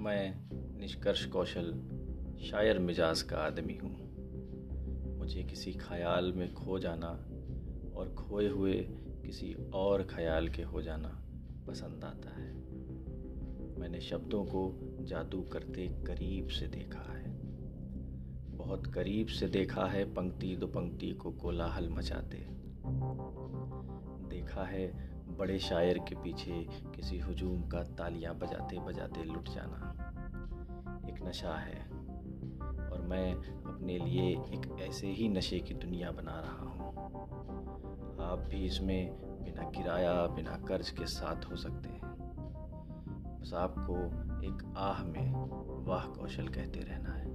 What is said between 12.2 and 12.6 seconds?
है।